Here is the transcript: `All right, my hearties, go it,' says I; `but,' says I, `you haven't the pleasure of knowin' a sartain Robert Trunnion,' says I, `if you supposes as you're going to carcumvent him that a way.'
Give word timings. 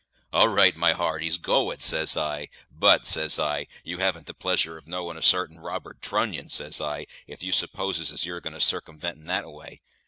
`All 0.33 0.51
right, 0.51 0.75
my 0.75 0.93
hearties, 0.93 1.37
go 1.37 1.69
it,' 1.69 1.79
says 1.79 2.17
I; 2.17 2.49
`but,' 2.75 3.05
says 3.05 3.37
I, 3.37 3.67
`you 3.85 3.99
haven't 3.99 4.25
the 4.25 4.33
pleasure 4.33 4.75
of 4.75 4.87
knowin' 4.87 5.15
a 5.15 5.21
sartain 5.21 5.59
Robert 5.59 6.01
Trunnion,' 6.01 6.49
says 6.49 6.81
I, 6.81 7.05
`if 7.29 7.43
you 7.43 7.51
supposes 7.51 8.11
as 8.11 8.25
you're 8.25 8.41
going 8.41 8.57
to 8.59 8.59
carcumvent 8.59 9.17
him 9.17 9.25
that 9.27 9.43
a 9.45 9.51
way.' 9.51 9.79